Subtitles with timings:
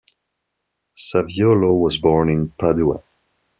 [0.97, 3.03] Saviolo was born in Padua.